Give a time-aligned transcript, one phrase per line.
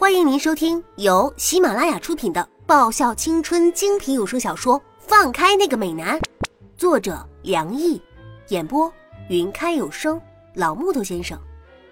[0.00, 6.18] 欢迎您收听由喜马拉雅出品的爆笑青春精品有声小说《放开那个美男》，
[6.74, 8.00] 作者梁毅，
[8.48, 8.90] 演播
[9.28, 10.18] 云开有声
[10.54, 11.38] 老木头先生。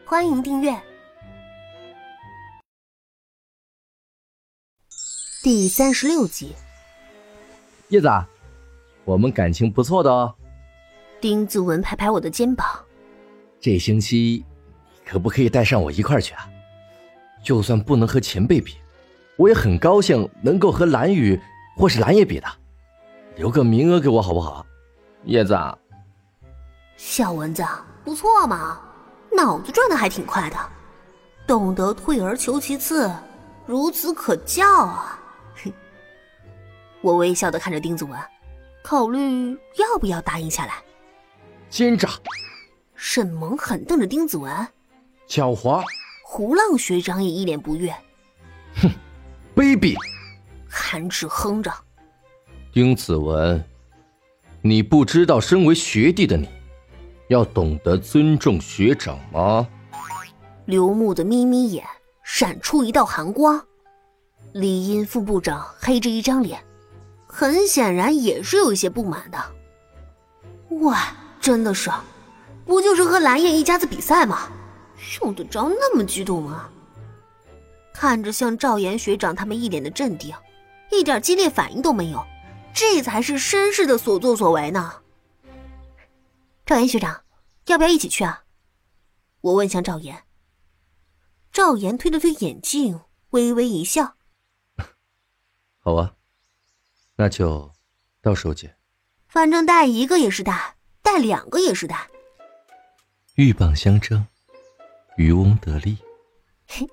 [0.07, 0.75] 欢迎订阅
[5.43, 6.55] 第三十六集。
[7.89, 8.09] 叶子，
[9.05, 10.35] 我们感情不错的哦。
[11.21, 12.67] 丁子文拍拍我的肩膀，
[13.61, 14.47] 这星期
[15.05, 16.49] 可不可以带上我一块去啊？
[17.43, 18.77] 就算不能和前辈比，
[19.37, 21.41] 我也很高兴能够和蓝雨
[21.77, 22.47] 或是蓝叶比的，
[23.37, 24.65] 留个名额给我好不好？
[25.25, 25.57] 叶子，
[26.97, 27.65] 小蚊子
[28.05, 28.81] 不错嘛，
[29.33, 30.57] 脑子转的还挺快的，
[31.47, 33.11] 懂得退而求其次，
[33.67, 35.19] 孺子可教啊！
[35.63, 35.73] 哼，
[37.03, 38.19] 我微笑的看着丁子文，
[38.83, 40.75] 考虑要不要答应下来。
[41.71, 42.09] 奸诈！
[42.95, 44.53] 沈萌狠瞪着丁子文，
[45.29, 45.85] 狡猾！
[46.39, 47.93] 胡浪学长也一脸不悦，
[48.77, 48.89] 哼，
[49.57, 49.97] 卑鄙！
[50.69, 51.69] 韩芷哼着，
[52.73, 53.65] 丁子文，
[54.63, 56.49] 你不知道身为学弟的你，
[57.27, 59.67] 要懂得尊重学长吗？
[60.67, 61.85] 刘牧的眯眯眼
[62.23, 63.61] 闪出一道寒光，
[64.53, 66.63] 李音副部长黑着一张脸，
[67.27, 69.39] 很显然也是有一些不满的。
[70.69, 70.95] 喂，
[71.41, 71.91] 真的是，
[72.65, 74.49] 不就是和蓝燕一家子比赛吗？
[75.21, 76.71] 用得着那么激动吗？
[77.95, 80.33] 看着像赵岩学长他们一脸的镇定，
[80.93, 82.25] 一点激烈反应都没有，
[82.73, 85.03] 这才是绅士的所作所为呢。
[86.65, 87.25] 赵岩学长，
[87.67, 88.45] 要不要一起去啊？
[89.41, 90.25] 我问向赵岩。
[91.51, 93.01] 赵岩推了推眼镜，
[93.31, 94.15] 微微一笑
[95.83, 96.15] ：“好啊，
[97.17, 97.73] 那就
[98.23, 98.77] 到时候见。
[99.27, 102.09] 反正带一个也是带，带两个也是带。
[103.35, 104.25] 鹬蚌相争。”
[105.19, 105.99] 渔翁得利，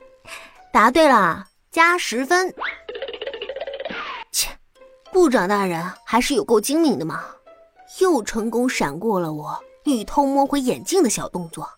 [0.74, 2.52] 答对了，加十分。
[4.32, 4.50] 切，
[5.14, 7.24] 部长大人还是有够精明的嘛，
[8.00, 11.70] 又成功闪过了我欲偷摸回眼镜的小动作。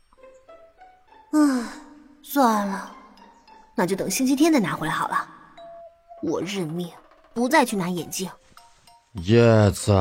[1.33, 1.63] 唉，
[2.23, 2.95] 算了，
[3.75, 5.27] 那就等星期天再拿回来好了。
[6.23, 6.89] 我认命，
[7.33, 8.31] 不再去拿眼镜。
[9.25, 9.93] 叶子，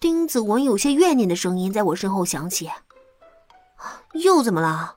[0.00, 2.70] 丁子文有些怨念的声音在我身后响起。
[4.12, 4.96] 又怎么了？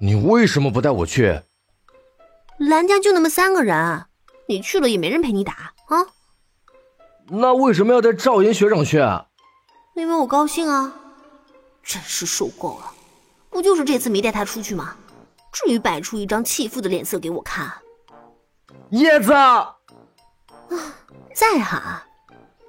[0.00, 1.42] 你为什么不带我去？
[2.58, 4.06] 蓝家就那么三个人，
[4.48, 6.06] 你去了也没人陪你打啊。
[7.28, 8.98] 那为什么要带赵岩学长去？
[9.94, 10.92] 因为我高兴啊！
[11.82, 12.92] 真是受够了，
[13.50, 14.94] 不就是这次没带他出去吗？
[15.52, 17.72] 至于摆出一张弃妇的脸色给我看？
[18.90, 19.76] 叶子，啊！
[21.34, 22.02] 再喊，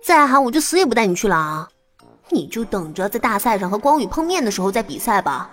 [0.04, 1.70] 再喊，我就死也不带你去了啊！
[2.32, 5.50] 你就等着在大赛上和光宇碰面的时候再比赛吧。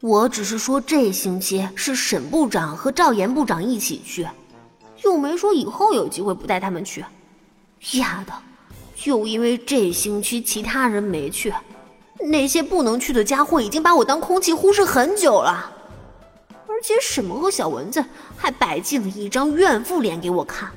[0.00, 4.26] 我只是说这星期是沈部长和赵岩部长一起去，
[5.04, 7.04] 又没说以后有机会不带他们去。
[7.92, 8.32] 丫的，
[8.94, 11.52] 就因为这星期其他人没去，
[12.18, 15.70] 那些不能去的家伙已经把我当空气忽视很久了。
[16.66, 18.02] 而且沈萌和小蚊子
[18.36, 20.70] 还摆进了一张怨妇脸给我看，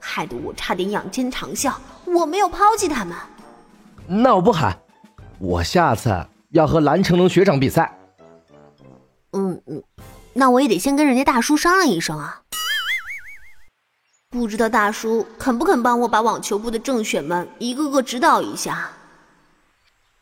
[0.00, 1.74] 害得我差点仰天长啸。
[2.06, 3.14] 我没有抛弃他们。
[4.10, 4.80] 那我不喊，
[5.38, 7.94] 我下次要和蓝成龙学长比赛。
[9.32, 9.82] 嗯嗯，
[10.32, 12.40] 那我也得先跟人家大叔商量一声啊。
[14.30, 18.90] 不知道大叔肯不肯帮我把网球部的正选们一个个指导一下？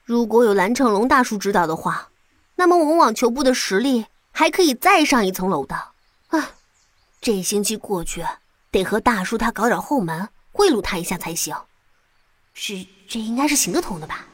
[0.05, 2.09] 如果有蓝成龙大叔指导的话，
[2.57, 5.77] 那么我们网球部的实力还可以再上一层楼的。
[6.29, 6.51] 啊，
[7.21, 8.25] 这星期过去，
[8.73, 11.55] 得和大叔他搞点后门，贿赂他一下才行。
[12.53, 14.27] 是，这应该是行得通的吧？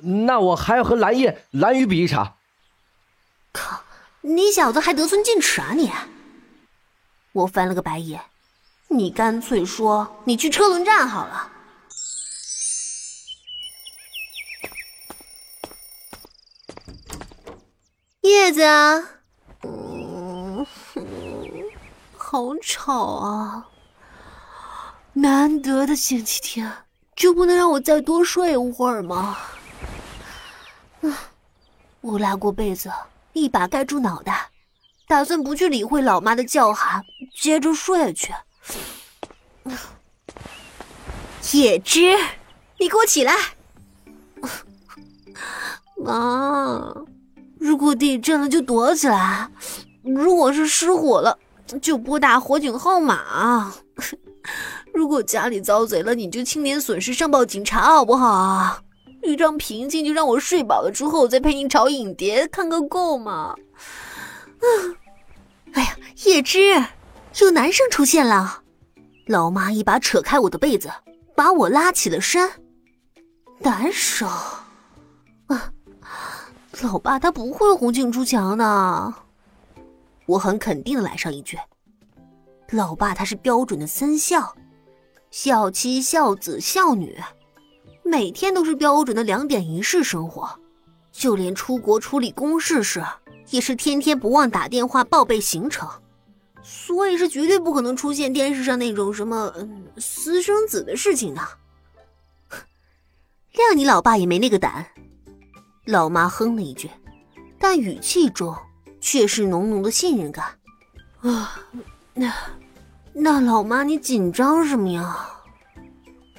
[0.00, 2.36] 那我还要和蓝叶、蓝雨比一场。
[3.52, 3.82] 靠，
[4.20, 5.90] 你小子还得寸进尺啊你！
[7.32, 8.22] 我翻了个白眼，
[8.88, 11.52] 你干脆说你去车轮战好了。
[18.20, 18.62] 叶子，
[19.62, 20.66] 嗯，
[22.16, 23.68] 好吵啊！
[25.14, 26.84] 难得的星期天。
[27.18, 29.36] 就不能让我再多睡一会儿吗？
[32.00, 32.88] 我拉过被子，
[33.32, 34.48] 一把盖住脑袋，
[35.08, 37.02] 打算不去理会老妈的叫喊，
[37.34, 38.32] 接着睡去。
[41.52, 42.16] 野芝，
[42.78, 43.34] 你给我起来！
[45.96, 46.94] 妈，
[47.58, 49.50] 如果地震了就躲起来，
[50.04, 51.36] 如果是失火了
[51.82, 53.74] 就拨打火警号码。
[54.94, 58.82] 如果家里遭贼了，你就清点损失上报警察，好不好？
[59.22, 63.54] 一张平静就让我睡饱了之后再陪你炒影碟，看个够嘛。
[64.60, 64.96] 嗯，
[65.74, 65.96] 哎呀？
[66.24, 66.84] 叶芝，
[67.40, 68.62] 有男生出现了！
[69.26, 70.90] 老妈一把扯开我的被子，
[71.36, 72.50] 把我拉起了身。
[73.60, 74.28] 男生
[75.46, 75.72] 啊，
[76.80, 79.14] 老爸他不会红杏出墙的。
[80.26, 81.58] 我很肯定的来上一句：
[82.70, 84.54] 老爸他是标准的三孝，
[85.30, 87.18] 孝妻、孝子、孝女，
[88.04, 90.60] 每天都是标准的两点一式生活，
[91.10, 93.04] 就连出国处理公事时。
[93.50, 95.88] 也是天天不忘打电话报备行程，
[96.62, 99.50] 所以是绝对不可能出现电视上那种什么
[99.96, 101.40] 私生子的事情的。
[103.54, 104.84] 谅你老爸也没那个胆。
[105.86, 106.90] 老妈哼了一句，
[107.58, 108.54] 但语气中
[109.00, 110.44] 却是浓浓的信任感。
[111.22, 111.58] 啊，
[112.20, 112.34] 那
[113.12, 115.30] 那老妈你紧张什么呀？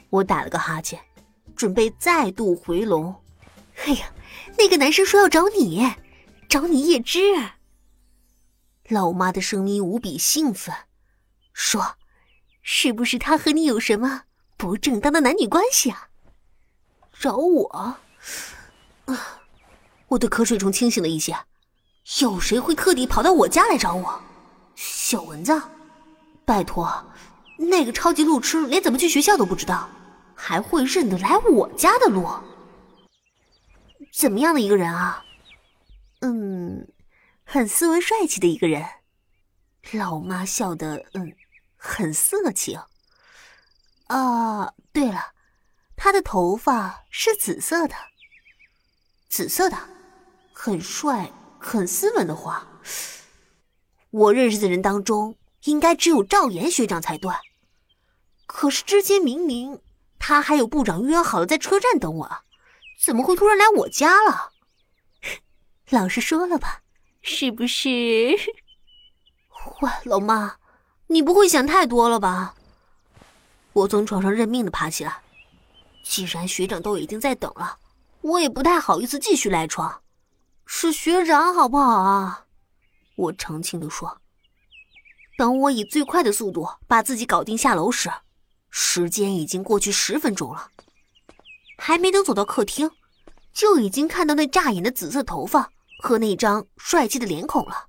[0.10, 1.00] 我打了个哈欠，
[1.56, 3.16] 准备再度回笼。
[3.86, 4.12] 哎呀，
[4.58, 5.90] 那个男生说要找你。
[6.50, 7.20] 找你叶芝，
[8.90, 10.76] 老妈的声音无比兴奋，
[11.54, 11.96] 说
[12.62, 14.24] ：“是不是他和你有什么
[14.58, 16.10] 不正当的男女关系啊？”
[17.18, 17.68] 找我？
[19.06, 19.42] 啊！
[20.08, 21.38] 我的瞌睡虫清醒了一些。
[22.20, 24.22] 有谁会特地跑到我家来找我？
[25.10, 25.60] 小蚊子，
[26.46, 27.04] 拜托，
[27.58, 29.90] 那个超级路痴连怎么去学校都不知道，
[30.36, 32.30] 还会认得来我家的路？
[34.14, 35.26] 怎么样的一个人啊？
[36.22, 36.88] 嗯，
[37.44, 38.86] 很斯文帅气的一个人。
[39.94, 41.36] 老妈笑得嗯，
[41.76, 42.80] 很色情。
[44.06, 45.34] 啊，对了，
[45.96, 47.96] 他的头发是紫色的。
[49.28, 49.78] 紫色的，
[50.54, 52.68] 很帅，很斯文的话，
[54.12, 55.36] 我认识的人当中
[55.66, 57.32] 应该只有赵岩学长才对。
[58.46, 59.80] 可是之前明明
[60.18, 62.30] 他还有部长约好了在车站等我，
[63.00, 64.52] 怎么会突然来我家了？
[65.92, 66.82] 老实说了吧，
[67.22, 67.88] 是不是？
[69.82, 70.58] 喂，老妈，
[71.08, 72.56] 你不会想太多了吧？
[73.74, 75.22] 我从床上认命的爬起来。
[76.04, 77.78] 既然学长都已经在等了，
[78.22, 80.02] 我也不太好意思继续赖床。
[80.66, 82.46] 是学长好不好啊？
[83.20, 84.22] 我澄清的说。
[85.38, 88.10] 等我以最快的速度把自己搞定下楼时，
[88.70, 90.72] 时间已经过去十分钟了。
[91.78, 92.92] 还没等走到客厅，
[93.54, 95.72] 就已经看到那扎眼的紫色头发。
[96.02, 97.88] 和那张帅气的脸孔了。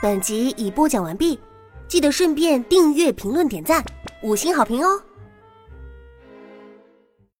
[0.00, 1.40] 本集已播讲完毕，
[1.88, 3.84] 记得顺便订阅、评论、点赞、
[4.22, 5.02] 五星好评哦！